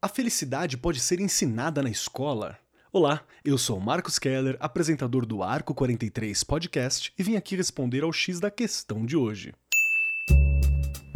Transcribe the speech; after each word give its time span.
A 0.00 0.06
felicidade 0.06 0.76
pode 0.76 1.00
ser 1.00 1.18
ensinada 1.18 1.82
na 1.82 1.90
escola? 1.90 2.56
Olá, 2.92 3.20
eu 3.44 3.58
sou 3.58 3.80
Marcos 3.80 4.16
Keller, 4.16 4.56
apresentador 4.60 5.26
do 5.26 5.42
Arco 5.42 5.74
43 5.74 6.44
Podcast, 6.44 7.12
e 7.18 7.22
vim 7.24 7.34
aqui 7.34 7.56
responder 7.56 8.04
ao 8.04 8.12
X 8.12 8.38
da 8.38 8.48
questão 8.48 9.04
de 9.04 9.16
hoje. 9.16 9.52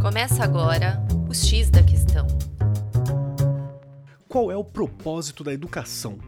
Começa 0.00 0.42
agora 0.42 0.98
o 1.28 1.34
X 1.34 1.68
da 1.68 1.82
questão. 1.82 2.26
Qual 4.26 4.50
é 4.50 4.56
o 4.56 4.64
propósito 4.64 5.44
da 5.44 5.52
educação? 5.52 6.18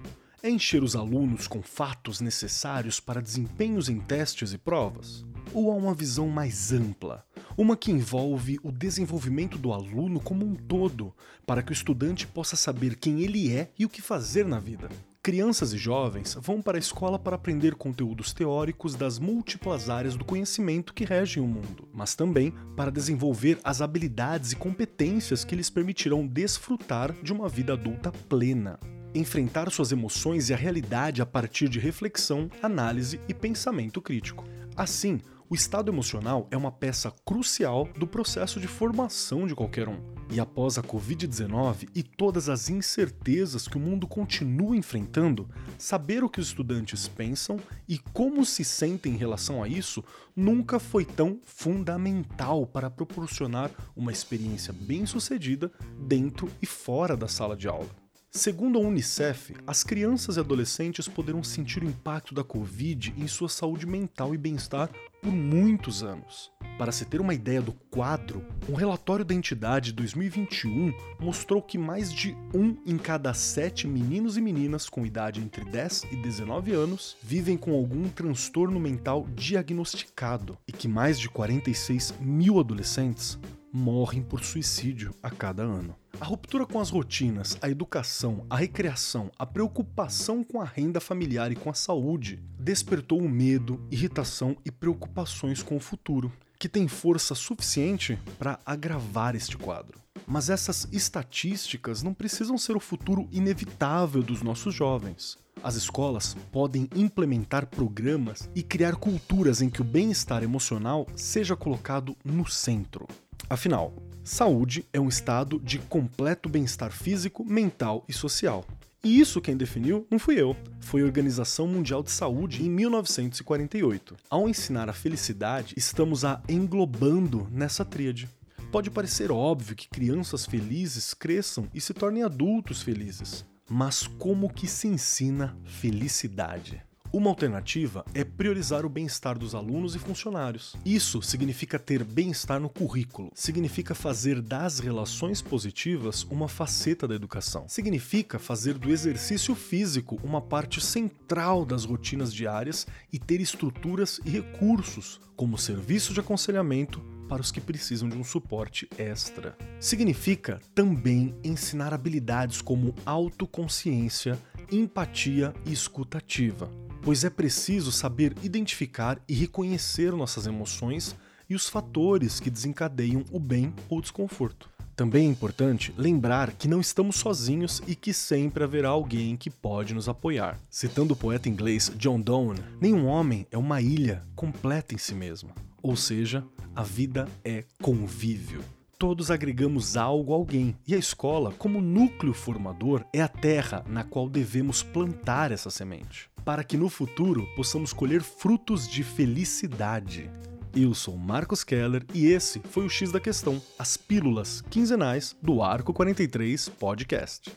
É 0.43 0.50
encher 0.50 0.82
os 0.82 0.95
alunos 0.95 1.48
com 1.48 1.62
fatos 1.62 2.21
necessários 2.21 3.00
para 3.00 3.23
desempenhos 3.23 3.89
em 3.89 3.98
testes 3.98 4.53
e 4.53 4.59
provas? 4.59 5.25
Ou 5.55 5.73
há 5.73 5.75
uma 5.75 5.95
visão 5.95 6.29
mais 6.29 6.71
ampla, 6.71 7.25
uma 7.57 7.77
que 7.77 7.91
envolve 7.91 8.59
o 8.62 8.73
desenvolvimento 8.73 9.59
do 9.59 9.73
aluno 9.73 10.21
como 10.21 10.45
um 10.45 10.55
todo, 10.55 11.14
para 11.46 11.62
que 11.62 11.71
o 11.71 11.75
estudante 11.75 12.27
possa 12.27 12.57
saber 12.57 12.96
quem 12.96 13.21
ele 13.21 13.52
é 13.52 13.71
e 13.79 13.84
o 13.84 13.89
que 13.89 14.02
fazer 14.02 14.47
na 14.47 14.59
vida. 14.59 14.88
Crianças 15.24 15.73
e 15.73 15.79
jovens 15.79 16.37
vão 16.41 16.60
para 16.60 16.77
a 16.77 16.80
escola 16.80 17.16
para 17.16 17.37
aprender 17.37 17.77
conteúdos 17.77 18.33
teóricos 18.33 18.96
das 18.96 19.20
múltiplas 19.20 19.88
áreas 19.88 20.16
do 20.16 20.24
conhecimento 20.24 20.93
que 20.93 21.05
regem 21.05 21.41
o 21.41 21.46
mundo, 21.46 21.88
mas 21.95 22.16
também 22.16 22.52
para 22.77 22.91
desenvolver 22.91 23.57
as 23.62 23.80
habilidades 23.80 24.51
e 24.51 24.57
competências 24.57 25.45
que 25.45 25.55
lhes 25.55 25.71
permitirão 25.71 26.27
desfrutar 26.27 27.12
de 27.23 27.32
uma 27.32 27.48
vida 27.48 27.74
adulta 27.74 28.10
plena. 28.29 28.80
Enfrentar 29.15 29.71
suas 29.71 29.93
emoções 29.93 30.51
e 30.51 30.55
a 30.55 30.57
realidade 30.57 31.23
a 31.23 31.27
partir 31.27 31.69
de 31.69 31.79
reflexão, 31.79 32.51
análise 32.60 33.21
e 33.29 33.32
pensamento 33.32 34.02
crítico. 34.02 34.45
Assim, 34.74 35.21
o 35.52 35.55
estado 35.55 35.91
emocional 35.91 36.48
é 36.51 36.56
uma 36.56 36.73
peça 36.73 37.12
crucial 37.27 37.87
do 37.98 38.06
processo 38.06 38.59
de 38.59 38.66
formação 38.66 39.47
de 39.47 39.55
qualquer 39.55 39.87
um. 39.87 40.01
E 40.30 40.41
após 40.41 40.79
a 40.79 40.83
Covid-19 40.83 41.91
e 41.95 42.02
todas 42.02 42.48
as 42.48 42.70
incertezas 42.70 43.69
que 43.69 43.77
o 43.77 43.80
mundo 43.80 44.07
continua 44.09 44.74
enfrentando, 44.74 45.46
saber 45.77 46.24
o 46.24 46.30
que 46.30 46.41
os 46.41 46.46
estudantes 46.46 47.07
pensam 47.07 47.60
e 47.87 47.99
como 47.99 48.46
se 48.46 48.65
sentem 48.65 49.13
em 49.13 49.18
relação 49.18 49.63
a 49.63 49.68
isso 49.68 50.02
nunca 50.35 50.80
foi 50.80 51.04
tão 51.04 51.38
fundamental 51.45 52.66
para 52.66 52.88
proporcionar 52.88 53.71
uma 53.95 54.10
experiência 54.10 54.73
bem-sucedida 54.73 55.71
dentro 55.98 56.48
e 56.63 56.66
fora 56.66 57.15
da 57.15 57.29
sala 57.29 57.54
de 57.54 57.69
aula. 57.69 58.01
Segundo 58.35 58.79
a 58.79 58.80
Unicef, 58.80 59.55
as 59.66 59.85
crianças 59.85 60.38
e 60.38 60.41
adolescentes 60.41 61.07
poderão 61.07 61.45
sentir 61.45 61.83
o 61.83 61.87
impacto 61.87 62.35
da 62.35 62.43
Covid 62.43 63.13
em 63.15 63.29
sua 63.29 63.47
saúde 63.47 63.85
mental 63.85 64.34
e 64.34 64.38
bem-estar 64.38 64.88
por 65.21 65.31
muitos 65.31 66.03
anos. 66.03 66.50
Para 66.78 66.93
se 66.93 67.05
ter 67.05 67.21
uma 67.21 67.34
ideia 67.34 67.60
do 67.60 67.75
quadro, 67.91 68.43
um 68.66 68.72
relatório 68.72 69.22
da 69.22 69.34
entidade 69.34 69.91
de 69.91 69.97
2021 69.97 70.94
mostrou 71.21 71.60
que 71.60 71.77
mais 71.77 72.10
de 72.10 72.34
um 72.55 72.75
em 72.87 72.97
cada 72.97 73.34
sete 73.34 73.87
meninos 73.87 74.38
e 74.38 74.41
meninas 74.41 74.88
com 74.88 75.05
idade 75.05 75.38
entre 75.38 75.66
10 75.66 76.05
e 76.10 76.16
19 76.16 76.72
anos 76.72 77.19
vivem 77.22 77.59
com 77.59 77.75
algum 77.75 78.09
transtorno 78.09 78.81
mental 78.81 79.27
diagnosticado 79.34 80.56
e 80.66 80.72
que 80.72 80.88
mais 80.88 81.21
de 81.21 81.28
46 81.28 82.15
mil 82.19 82.59
adolescentes 82.59 83.38
morrem 83.71 84.22
por 84.22 84.43
suicídio 84.43 85.15
a 85.22 85.31
cada 85.31 85.62
ano. 85.62 85.94
A 86.22 86.25
ruptura 86.25 86.65
com 86.65 86.78
as 86.78 86.88
rotinas, 86.88 87.59
a 87.60 87.69
educação, 87.69 88.47
a 88.48 88.54
recreação, 88.54 89.28
a 89.37 89.44
preocupação 89.44 90.44
com 90.44 90.60
a 90.60 90.64
renda 90.64 91.00
familiar 91.00 91.50
e 91.50 91.56
com 91.56 91.69
a 91.69 91.75
saúde 91.75 92.41
despertou 92.56 93.19
o 93.19 93.28
medo, 93.28 93.84
irritação 93.91 94.56
e 94.64 94.70
preocupações 94.70 95.64
com 95.64 95.76
o 95.76 95.81
futuro, 95.81 96.32
que 96.60 96.69
tem 96.69 96.87
força 96.87 97.34
suficiente 97.34 98.16
para 98.38 98.60
agravar 98.64 99.34
este 99.34 99.59
quadro. 99.59 99.98
Mas 100.25 100.48
essas 100.48 100.87
estatísticas 100.92 102.04
não 102.04 102.14
precisam 102.14 102.56
ser 102.56 102.76
o 102.76 102.81
futuro 102.81 103.28
inevitável 103.32 104.22
dos 104.22 104.42
nossos 104.42 104.72
jovens. 104.72 105.36
As 105.60 105.75
escolas 105.75 106.36
podem 106.53 106.88
implementar 106.94 107.66
programas 107.66 108.48
e 108.54 108.62
criar 108.62 108.94
culturas 108.94 109.60
em 109.60 109.69
que 109.69 109.82
o 109.82 109.84
bem-estar 109.84 110.44
emocional 110.44 111.04
seja 111.16 111.56
colocado 111.56 112.16
no 112.24 112.48
centro. 112.48 113.08
Afinal, 113.50 113.92
saúde 114.25 114.84
é 114.93 115.00
um 115.00 115.09
estado 115.09 115.60
de 115.60 115.78
completo 115.78 116.49
bem-estar 116.49 116.93
físico, 116.93 117.44
mental 117.44 118.05
e 118.09 118.12
social. 118.12 118.65
E 119.05 119.19
isso 119.19 119.41
quem 119.41 119.56
definiu 119.56 120.06
não 120.09 120.19
fui 120.19 120.41
eu, 120.41 120.56
foi 120.81 121.03
a 121.03 121.05
Organização 121.05 121.66
Mundial 121.66 122.05
de 122.05 122.10
Saúde 122.12 122.65
em 122.65 122.71
1948. 122.71 124.16
Ao 124.31 124.49
ensinar 124.49 124.88
a 124.88 124.93
felicidade, 124.93 125.75
estamos 125.77 126.25
a 126.25 126.41
englobando 126.49 127.49
nessa 127.50 127.84
tríade. 127.84 128.28
Pode 128.71 128.91
parecer 128.91 129.33
óbvio 129.33 129.75
que 129.75 129.88
crianças 129.88 130.47
felizes 130.47 131.12
cresçam 131.15 131.69
e 131.75 131.81
se 131.81 131.93
tornem 131.93 132.22
adultos 132.22 132.81
felizes, 132.81 133.44
mas 133.69 134.06
como 134.06 134.49
que 134.49 134.69
se 134.69 134.87
ensina 134.87 135.56
felicidade? 135.65 136.81
Uma 137.14 137.28
alternativa 137.28 138.06
é 138.14 138.24
priorizar 138.24 138.86
o 138.86 138.88
bem-estar 138.88 139.38
dos 139.38 139.54
alunos 139.54 139.94
e 139.94 139.98
funcionários. 139.98 140.74
Isso 140.82 141.20
significa 141.20 141.78
ter 141.78 142.02
bem-estar 142.02 142.58
no 142.58 142.70
currículo, 142.70 143.30
significa 143.34 143.94
fazer 143.94 144.40
das 144.40 144.78
relações 144.78 145.42
positivas 145.42 146.26
uma 146.30 146.48
faceta 146.48 147.06
da 147.06 147.14
educação, 147.14 147.68
significa 147.68 148.38
fazer 148.38 148.78
do 148.78 148.90
exercício 148.90 149.54
físico 149.54 150.18
uma 150.24 150.40
parte 150.40 150.80
central 150.80 151.66
das 151.66 151.84
rotinas 151.84 152.32
diárias 152.32 152.86
e 153.12 153.18
ter 153.18 153.42
estruturas 153.42 154.18
e 154.24 154.30
recursos, 154.30 155.20
como 155.36 155.58
serviço 155.58 156.14
de 156.14 156.20
aconselhamento, 156.20 156.98
para 157.28 157.42
os 157.42 157.52
que 157.52 157.60
precisam 157.60 158.08
de 158.08 158.16
um 158.16 158.24
suporte 158.24 158.88
extra. 158.96 159.54
Significa 159.78 160.62
também 160.74 161.34
ensinar 161.44 161.92
habilidades 161.92 162.62
como 162.62 162.94
autoconsciência, 163.04 164.38
empatia 164.70 165.52
e 165.66 165.72
escutativa 165.72 166.70
pois 167.02 167.24
é 167.24 167.30
preciso 167.30 167.90
saber 167.90 168.34
identificar 168.42 169.20
e 169.28 169.34
reconhecer 169.34 170.12
nossas 170.12 170.46
emoções 170.46 171.14
e 171.48 171.54
os 171.54 171.68
fatores 171.68 172.40
que 172.40 172.50
desencadeiam 172.50 173.24
o 173.30 173.38
bem 173.38 173.74
ou 173.88 174.00
desconforto. 174.00 174.70
Também 174.94 175.26
é 175.26 175.30
importante 175.30 175.92
lembrar 175.96 176.52
que 176.52 176.68
não 176.68 176.80
estamos 176.80 177.16
sozinhos 177.16 177.82
e 177.86 177.94
que 177.94 178.12
sempre 178.12 178.62
haverá 178.62 178.91
alguém 178.91 179.36
que 179.36 179.50
pode 179.50 179.94
nos 179.94 180.08
apoiar. 180.08 180.58
Citando 180.70 181.14
o 181.14 181.16
poeta 181.16 181.48
inglês 181.48 181.91
John 181.96 182.20
Donne, 182.20 182.62
nenhum 182.80 183.06
homem 183.06 183.46
é 183.50 183.58
uma 183.58 183.80
ilha 183.80 184.22
completa 184.36 184.94
em 184.94 184.98
si 184.98 185.14
mesma. 185.14 185.50
Ou 185.82 185.96
seja, 185.96 186.44
a 186.76 186.82
vida 186.82 187.26
é 187.44 187.64
convívio 187.80 188.62
todos 189.02 189.32
agregamos 189.32 189.96
algo 189.96 190.32
a 190.32 190.36
alguém, 190.36 190.76
e 190.86 190.94
a 190.94 190.96
escola, 190.96 191.52
como 191.58 191.80
núcleo 191.80 192.32
formador, 192.32 193.04
é 193.12 193.20
a 193.20 193.26
terra 193.26 193.84
na 193.88 194.04
qual 194.04 194.28
devemos 194.28 194.84
plantar 194.84 195.50
essa 195.50 195.70
semente 195.70 196.30
para 196.44 196.62
que 196.62 196.76
no 196.76 196.88
futuro 196.88 197.44
possamos 197.56 197.92
colher 197.92 198.22
frutos 198.22 198.88
de 198.88 199.02
felicidade. 199.02 200.30
Eu 200.72 200.94
sou 200.94 201.16
Marcos 201.16 201.64
Keller 201.64 202.04
e 202.14 202.26
esse 202.26 202.60
foi 202.60 202.86
o 202.86 202.88
X 202.88 203.10
da 203.10 203.18
Questão, 203.18 203.60
as 203.76 203.96
pílulas 203.96 204.60
quinzenais 204.70 205.34
do 205.42 205.62
Arco 205.62 205.92
43 205.92 206.68
Podcast. 206.68 207.50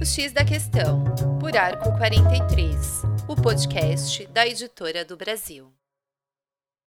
O 0.00 0.04
X 0.04 0.32
da 0.32 0.44
Questão, 0.44 1.04
por 1.38 1.56
Arco 1.56 1.96
43, 1.96 3.02
o 3.28 3.36
podcast 3.36 4.26
da 4.26 4.44
editora 4.44 5.04
do 5.04 5.16
Brasil. 5.16 5.70